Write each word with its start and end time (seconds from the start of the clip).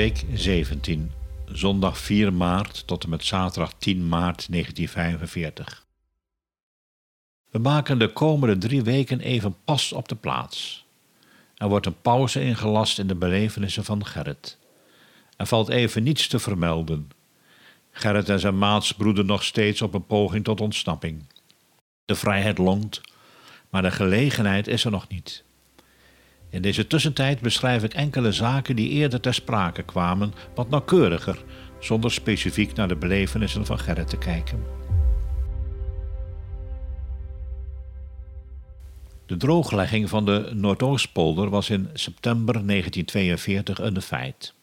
Week 0.00 0.24
17, 0.34 1.12
zondag 1.44 1.98
4 1.98 2.32
maart 2.32 2.86
tot 2.86 3.04
en 3.04 3.10
met 3.10 3.24
zaterdag 3.24 3.72
10 3.78 4.08
maart 4.08 4.46
1945. 4.50 5.86
We 7.50 7.58
maken 7.58 7.98
de 7.98 8.12
komende 8.12 8.58
drie 8.58 8.82
weken 8.82 9.20
even 9.20 9.56
pas 9.64 9.92
op 9.92 10.08
de 10.08 10.14
plaats. 10.14 10.86
Er 11.56 11.68
wordt 11.68 11.86
een 11.86 12.00
pauze 12.00 12.42
ingelast 12.42 12.98
in 12.98 13.06
de 13.06 13.14
belevenissen 13.14 13.84
van 13.84 14.06
Gerrit. 14.06 14.58
Er 15.36 15.46
valt 15.46 15.68
even 15.68 16.02
niets 16.02 16.28
te 16.28 16.38
vermelden. 16.38 17.10
Gerrit 17.90 18.28
en 18.28 18.40
zijn 18.40 18.58
maats 18.58 18.92
broeden 18.92 19.26
nog 19.26 19.44
steeds 19.44 19.82
op 19.82 19.94
een 19.94 20.06
poging 20.06 20.44
tot 20.44 20.60
ontsnapping. 20.60 21.26
De 22.04 22.14
vrijheid 22.14 22.58
longt, 22.58 23.00
maar 23.70 23.82
de 23.82 23.90
gelegenheid 23.90 24.66
is 24.66 24.84
er 24.84 24.90
nog 24.90 25.08
niet. 25.08 25.44
In 26.50 26.62
deze 26.62 26.86
tussentijd 26.86 27.40
beschrijf 27.40 27.82
ik 27.82 27.94
enkele 27.94 28.32
zaken 28.32 28.76
die 28.76 28.88
eerder 28.88 29.20
ter 29.20 29.34
sprake 29.34 29.82
kwamen, 29.82 30.32
wat 30.54 30.70
nauwkeuriger, 30.70 31.44
zonder 31.78 32.12
specifiek 32.12 32.74
naar 32.74 32.88
de 32.88 32.96
belevenissen 32.96 33.66
van 33.66 33.78
Gerrit 33.78 34.08
te 34.08 34.18
kijken. 34.18 34.64
De 39.26 39.36
drooglegging 39.36 40.08
van 40.08 40.24
de 40.24 40.50
Noordoostpolder 40.54 41.50
was 41.50 41.70
in 41.70 41.88
september 41.92 42.54
1942 42.66 43.78
een 43.78 44.02
feit. 44.02 44.54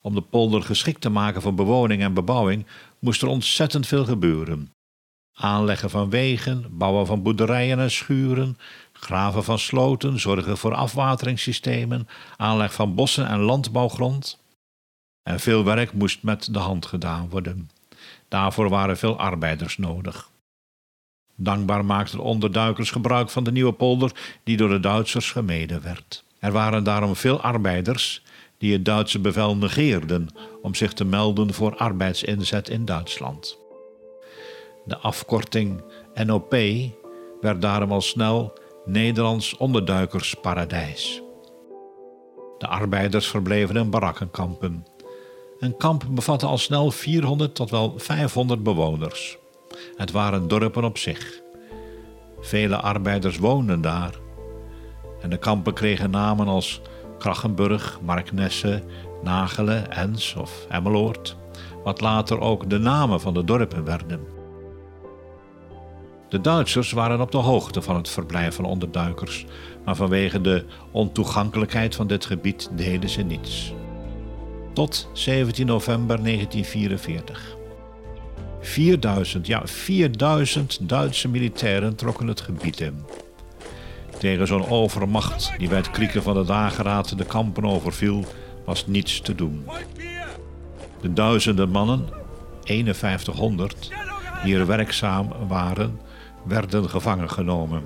Om 0.00 0.14
de 0.14 0.22
polder 0.22 0.62
geschikt 0.62 1.00
te 1.00 1.08
maken 1.08 1.42
voor 1.42 1.54
bewoning 1.54 2.02
en 2.02 2.14
bebouwing 2.14 2.66
moest 2.98 3.22
er 3.22 3.28
ontzettend 3.28 3.86
veel 3.86 4.04
gebeuren. 4.04 4.72
Aanleggen 5.42 5.90
van 5.90 6.10
wegen, 6.10 6.66
bouwen 6.70 7.06
van 7.06 7.22
boerderijen 7.22 7.78
en 7.78 7.90
schuren, 7.90 8.58
graven 8.92 9.44
van 9.44 9.58
sloten, 9.58 10.20
zorgen 10.20 10.58
voor 10.58 10.74
afwateringssystemen, 10.74 12.08
aanleg 12.36 12.74
van 12.74 12.94
bossen 12.94 13.26
en 13.26 13.38
landbouwgrond. 13.38 14.42
En 15.22 15.40
veel 15.40 15.64
werk 15.64 15.92
moest 15.92 16.22
met 16.22 16.48
de 16.54 16.58
hand 16.58 16.86
gedaan 16.86 17.28
worden. 17.28 17.70
Daarvoor 18.28 18.68
waren 18.68 18.98
veel 18.98 19.18
arbeiders 19.18 19.78
nodig. 19.78 20.30
Dankbaar 21.36 21.84
maakten 21.84 22.18
onderduikers 22.18 22.90
gebruik 22.90 23.30
van 23.30 23.44
de 23.44 23.52
nieuwe 23.52 23.72
polder 23.72 24.38
die 24.44 24.56
door 24.56 24.68
de 24.68 24.80
Duitsers 24.80 25.30
gemeden 25.30 25.82
werd. 25.82 26.24
Er 26.38 26.52
waren 26.52 26.84
daarom 26.84 27.16
veel 27.16 27.40
arbeiders 27.40 28.22
die 28.58 28.72
het 28.72 28.84
Duitse 28.84 29.18
bevel 29.18 29.56
negeerden 29.56 30.28
om 30.60 30.74
zich 30.74 30.92
te 30.92 31.04
melden 31.04 31.54
voor 31.54 31.76
arbeidsinzet 31.76 32.68
in 32.68 32.84
Duitsland. 32.84 33.61
De 34.84 34.98
afkorting 34.98 35.82
NOP 36.14 36.56
werd 37.40 37.62
daarom 37.62 37.92
al 37.92 38.00
snel 38.00 38.52
Nederlands 38.84 39.56
onderduikersparadijs. 39.56 41.22
De 42.58 42.66
arbeiders 42.66 43.28
verbleven 43.28 43.76
in 43.76 43.90
barakkenkampen. 43.90 44.86
Een 45.58 45.76
kamp 45.76 46.04
bevatte 46.10 46.46
al 46.46 46.58
snel 46.58 46.90
400 46.90 47.54
tot 47.54 47.70
wel 47.70 47.94
500 47.96 48.62
bewoners. 48.62 49.38
Het 49.96 50.10
waren 50.10 50.48
dorpen 50.48 50.84
op 50.84 50.98
zich. 50.98 51.40
Vele 52.40 52.76
arbeiders 52.76 53.38
woonden 53.38 53.80
daar. 53.80 54.14
En 55.20 55.30
de 55.30 55.38
kampen 55.38 55.74
kregen 55.74 56.10
namen 56.10 56.48
als 56.48 56.80
Krachenburg, 57.18 57.98
Marknesse, 58.02 58.82
Nagelen, 59.22 59.90
Ens 59.90 60.34
of 60.34 60.66
Emmeloord, 60.68 61.36
wat 61.84 62.00
later 62.00 62.40
ook 62.40 62.70
de 62.70 62.78
namen 62.78 63.20
van 63.20 63.34
de 63.34 63.44
dorpen 63.44 63.84
werden. 63.84 64.41
De 66.32 66.40
Duitsers 66.40 66.92
waren 66.92 67.20
op 67.20 67.30
de 67.30 67.38
hoogte 67.38 67.82
van 67.82 67.96
het 67.96 68.08
verblijf 68.08 68.54
van 68.54 68.64
onderduikers, 68.64 69.46
maar 69.84 69.96
vanwege 69.96 70.40
de 70.40 70.64
ontoegankelijkheid 70.90 71.94
van 71.94 72.06
dit 72.06 72.24
gebied 72.24 72.70
deden 72.76 73.08
ze 73.08 73.22
niets. 73.22 73.72
Tot 74.72 75.08
17 75.12 75.66
november 75.66 76.22
1944. 76.22 77.56
4000, 78.60 79.46
ja 79.46 79.66
4000 79.66 80.78
Duitse 80.88 81.28
militairen 81.28 81.96
trokken 81.96 82.26
het 82.26 82.40
gebied 82.40 82.80
in. 82.80 83.04
Tegen 84.18 84.46
zo'n 84.46 84.68
overmacht 84.68 85.52
die 85.58 85.68
bij 85.68 85.78
het 85.78 85.90
krieken 85.90 86.22
van 86.22 86.34
de 86.34 86.44
dageraad 86.44 87.18
de 87.18 87.24
kampen 87.24 87.64
overviel, 87.64 88.24
was 88.64 88.86
niets 88.86 89.20
te 89.20 89.34
doen. 89.34 89.64
De 91.00 91.12
duizenden 91.12 91.68
mannen, 91.68 92.08
5100, 92.64 93.90
die 94.44 94.56
er 94.56 94.66
werkzaam 94.66 95.28
waren, 95.48 95.98
werden 96.44 96.88
gevangen 96.88 97.30
genomen. 97.30 97.82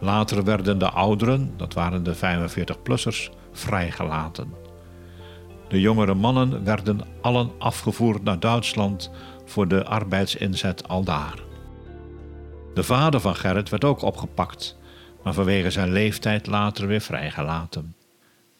Later 0.00 0.44
werden 0.44 0.78
de 0.78 0.90
ouderen, 0.90 1.52
dat 1.56 1.74
waren 1.74 2.02
de 2.02 2.16
45-plussers, 2.16 3.30
vrijgelaten. 3.52 4.54
De 5.68 5.80
jongere 5.80 6.14
mannen 6.14 6.64
werden 6.64 7.00
allen 7.20 7.50
afgevoerd 7.58 8.22
naar 8.22 8.40
Duitsland 8.40 9.10
voor 9.44 9.68
de 9.68 9.84
arbeidsinzet 9.84 10.88
aldaar. 10.88 11.42
De 12.74 12.82
vader 12.82 13.20
van 13.20 13.36
Gerrit 13.36 13.68
werd 13.68 13.84
ook 13.84 14.02
opgepakt, 14.02 14.76
maar 15.22 15.34
vanwege 15.34 15.70
zijn 15.70 15.92
leeftijd 15.92 16.46
later 16.46 16.86
weer 16.86 17.00
vrijgelaten. 17.00 17.94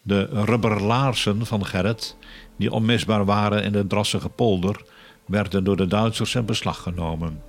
De 0.01 0.25
rubberlaarsen 0.25 1.45
van 1.45 1.65
Gerrit, 1.65 2.17
die 2.57 2.71
onmisbaar 2.71 3.25
waren 3.25 3.63
in 3.63 3.71
de 3.71 3.87
drassige 3.87 4.29
polder, 4.29 4.81
werden 5.25 5.63
door 5.63 5.77
de 5.77 5.87
Duitsers 5.87 6.35
in 6.35 6.45
beslag 6.45 6.81
genomen. 6.81 7.41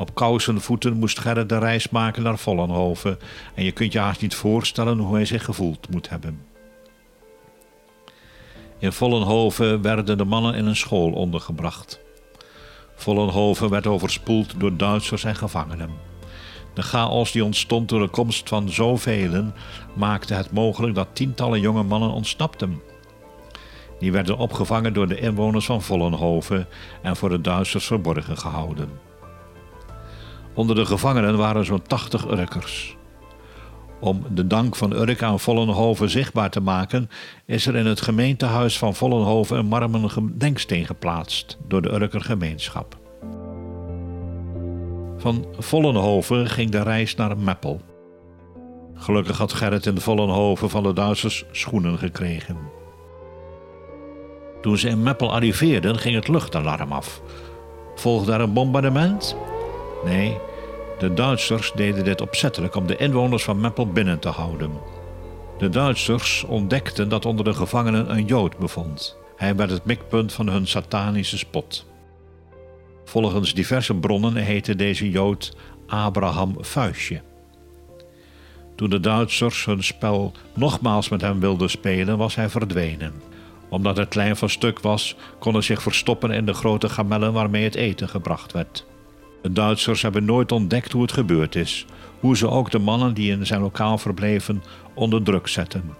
Op 0.00 0.14
kousenvoeten 0.14 0.96
moest 0.96 1.18
Gerrit 1.18 1.48
de 1.48 1.58
reis 1.58 1.88
maken 1.88 2.22
naar 2.22 2.38
Vollenhoven 2.38 3.18
en 3.54 3.64
je 3.64 3.72
kunt 3.72 3.92
je 3.92 3.98
haast 3.98 4.20
niet 4.20 4.34
voorstellen 4.34 4.98
hoe 4.98 5.14
hij 5.14 5.24
zich 5.24 5.44
gevoeld 5.44 5.90
moet 5.90 6.08
hebben. 6.08 6.40
In 8.78 8.92
Vollenhoven 8.92 9.82
werden 9.82 10.18
de 10.18 10.24
mannen 10.24 10.54
in 10.54 10.66
een 10.66 10.76
school 10.76 11.12
ondergebracht. 11.12 12.00
Vollenhoven 12.94 13.70
werd 13.70 13.86
overspoeld 13.86 14.60
door 14.60 14.76
Duitsers 14.76 15.24
en 15.24 15.36
gevangenen. 15.36 15.90
De 16.74 16.82
chaos 16.82 17.32
die 17.32 17.44
ontstond 17.44 17.88
door 17.88 18.00
de 18.00 18.08
komst 18.08 18.48
van 18.48 18.68
zoveel 18.68 19.52
maakte 19.94 20.34
het 20.34 20.52
mogelijk 20.52 20.94
dat 20.94 21.08
tientallen 21.12 21.60
jonge 21.60 21.82
mannen 21.82 22.10
ontsnapten. 22.10 22.82
Die 23.98 24.12
werden 24.12 24.38
opgevangen 24.38 24.92
door 24.92 25.08
de 25.08 25.20
inwoners 25.20 25.66
van 25.66 25.82
Vollenhoven 25.82 26.68
en 27.02 27.16
voor 27.16 27.28
de 27.28 27.40
Duitsers 27.40 27.86
verborgen 27.86 28.38
gehouden. 28.38 29.09
Onder 30.60 30.76
de 30.76 30.86
gevangenen 30.86 31.36
waren 31.36 31.64
zo'n 31.64 31.82
80 31.82 32.30
Urkers. 32.30 32.96
Om 34.00 34.24
de 34.34 34.46
dank 34.46 34.76
van 34.76 34.92
Urk 34.92 35.22
aan 35.22 35.40
Vollenhoven 35.40 36.10
zichtbaar 36.10 36.50
te 36.50 36.60
maken, 36.60 37.10
is 37.46 37.66
er 37.66 37.76
in 37.76 37.86
het 37.86 38.00
gemeentehuis 38.00 38.78
van 38.78 38.94
Vollenhoven 38.94 39.58
een 39.58 39.66
marmeren 39.66 40.10
gedenksteen 40.10 40.86
geplaatst 40.86 41.58
door 41.68 41.82
de 41.82 41.92
Urker 41.92 42.20
gemeenschap. 42.20 42.98
Van 45.16 45.46
Vollenhoven 45.58 46.50
ging 46.50 46.70
de 46.70 46.82
reis 46.82 47.14
naar 47.14 47.38
Meppel. 47.38 47.80
Gelukkig 48.94 49.38
had 49.38 49.52
Gerrit 49.52 49.86
in 49.86 50.00
Vollenhoven 50.00 50.70
van 50.70 50.82
de 50.82 50.92
Duitsers 50.92 51.44
schoenen 51.52 51.98
gekregen. 51.98 52.56
Toen 54.60 54.78
ze 54.78 54.88
in 54.88 55.02
Meppel 55.02 55.32
arriveerden, 55.32 55.98
ging 55.98 56.14
het 56.14 56.28
luchtalarm 56.28 56.92
af. 56.92 57.22
Volgde 57.94 58.30
daar 58.30 58.40
een 58.40 58.52
bombardement? 58.52 59.36
Nee, 60.04 60.36
de 61.00 61.14
Duitsers 61.14 61.72
deden 61.74 62.04
dit 62.04 62.20
opzettelijk 62.20 62.74
om 62.74 62.86
de 62.86 62.96
inwoners 62.96 63.44
van 63.44 63.60
Meppel 63.60 63.86
binnen 63.86 64.18
te 64.18 64.28
houden. 64.28 64.70
De 65.58 65.68
Duitsers 65.68 66.44
ontdekten 66.44 67.08
dat 67.08 67.26
onder 67.26 67.44
de 67.44 67.54
gevangenen 67.54 68.10
een 68.10 68.24
Jood 68.24 68.58
bevond. 68.58 69.16
Hij 69.36 69.56
werd 69.56 69.70
het 69.70 69.84
mikpunt 69.84 70.32
van 70.32 70.48
hun 70.48 70.66
satanische 70.66 71.38
spot. 71.38 71.86
Volgens 73.04 73.54
diverse 73.54 73.94
bronnen 73.94 74.34
heette 74.34 74.76
deze 74.76 75.10
Jood 75.10 75.56
Abraham 75.86 76.56
Vuistje. 76.58 77.20
Toen 78.76 78.90
de 78.90 79.00
Duitsers 79.00 79.64
hun 79.64 79.82
spel 79.82 80.32
nogmaals 80.54 81.08
met 81.08 81.20
hem 81.20 81.40
wilden 81.40 81.70
spelen, 81.70 82.18
was 82.18 82.34
hij 82.34 82.48
verdwenen. 82.48 83.12
Omdat 83.68 83.96
het 83.96 84.08
klein 84.08 84.36
van 84.36 84.50
stuk 84.50 84.80
was, 84.80 85.16
kon 85.38 85.52
hij 85.52 85.62
zich 85.62 85.82
verstoppen 85.82 86.30
in 86.30 86.46
de 86.46 86.54
grote 86.54 86.88
gamellen 86.88 87.32
waarmee 87.32 87.64
het 87.64 87.74
eten 87.74 88.08
gebracht 88.08 88.52
werd. 88.52 88.86
De 89.42 89.52
Duitsers 89.52 90.02
hebben 90.02 90.24
nooit 90.24 90.52
ontdekt 90.52 90.92
hoe 90.92 91.02
het 91.02 91.12
gebeurd 91.12 91.54
is, 91.54 91.86
hoe 92.20 92.36
ze 92.36 92.48
ook 92.48 92.70
de 92.70 92.78
mannen 92.78 93.14
die 93.14 93.30
in 93.30 93.46
zijn 93.46 93.60
lokaal 93.60 93.98
verbleven 93.98 94.62
onder 94.94 95.22
druk 95.22 95.48
zetten. 95.48 95.94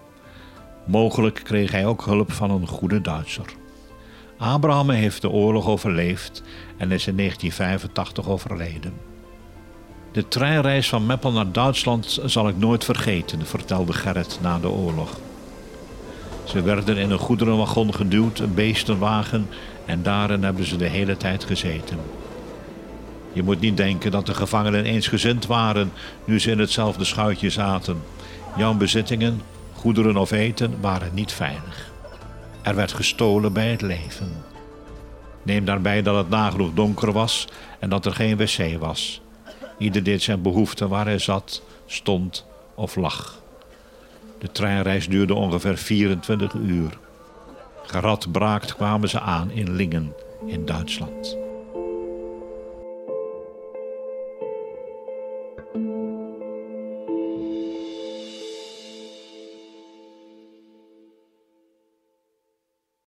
Mogelijk 0.85 1.41
kreeg 1.43 1.71
hij 1.71 1.85
ook 1.85 2.05
hulp 2.05 2.31
van 2.31 2.51
een 2.51 2.67
goede 2.67 3.01
Duitser. 3.01 3.45
Abraham 4.37 4.89
heeft 4.89 5.21
de 5.21 5.29
oorlog 5.29 5.67
overleefd 5.67 6.43
en 6.77 6.91
is 6.91 7.07
in 7.07 7.17
1985 7.17 8.29
overleden. 8.29 8.93
De 10.11 10.27
treinreis 10.27 10.89
van 10.89 11.05
Meppel 11.05 11.31
naar 11.31 11.51
Duitsland 11.51 12.19
zal 12.25 12.47
ik 12.47 12.57
nooit 12.57 12.83
vergeten, 12.83 13.45
vertelde 13.45 13.93
Gerrit 13.93 14.39
na 14.41 14.59
de 14.59 14.69
oorlog. 14.69 15.19
Ze 16.43 16.61
werden 16.61 16.97
in 16.97 17.11
een 17.11 17.17
goederenwagon 17.17 17.93
geduwd, 17.93 18.39
een 18.39 18.53
beestenwagen, 18.53 19.47
en 19.85 20.03
daarin 20.03 20.43
hebben 20.43 20.65
ze 20.65 20.75
de 20.75 20.87
hele 20.87 21.17
tijd 21.17 21.43
gezeten. 21.43 21.97
Je 23.33 23.43
moet 23.43 23.59
niet 23.59 23.77
denken 23.77 24.11
dat 24.11 24.25
de 24.25 24.33
gevangenen 24.33 24.85
eensgezind 24.85 25.45
waren 25.45 25.91
nu 26.25 26.39
ze 26.39 26.51
in 26.51 26.59
hetzelfde 26.59 27.03
schuitje 27.03 27.49
zaten. 27.49 28.01
Jouw 28.57 28.73
bezittingen, 28.73 29.41
goederen 29.73 30.17
of 30.17 30.31
eten 30.31 30.81
waren 30.81 31.13
niet 31.13 31.31
veilig. 31.31 31.91
Er 32.61 32.75
werd 32.75 32.91
gestolen 32.91 33.53
bij 33.53 33.71
het 33.71 33.81
leven. 33.81 34.43
Neem 35.43 35.65
daarbij 35.65 36.01
dat 36.01 36.15
het 36.15 36.29
nagenoeg 36.29 36.73
donker 36.73 37.11
was 37.11 37.47
en 37.79 37.89
dat 37.89 38.05
er 38.05 38.13
geen 38.13 38.37
wc 38.37 38.79
was. 38.79 39.21
Ieder 39.77 40.03
deed 40.03 40.21
zijn 40.21 40.41
behoefte 40.41 40.87
waar 40.87 41.05
hij 41.05 41.19
zat, 41.19 41.61
stond 41.85 42.45
of 42.75 42.95
lag. 42.95 43.39
De 44.39 44.51
treinreis 44.51 45.07
duurde 45.07 45.33
ongeveer 45.33 45.77
24 45.77 46.53
uur. 46.53 46.97
Geradbraakt 47.83 48.75
kwamen 48.75 49.09
ze 49.09 49.19
aan 49.19 49.51
in 49.51 49.71
Lingen 49.75 50.13
in 50.45 50.65
Duitsland. 50.65 51.37